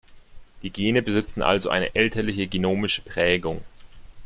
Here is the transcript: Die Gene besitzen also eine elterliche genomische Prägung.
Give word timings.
Die 0.63 0.71
Gene 0.71 1.03
besitzen 1.03 1.43
also 1.43 1.69
eine 1.69 1.93
elterliche 1.93 2.47
genomische 2.47 3.03
Prägung. 3.03 3.61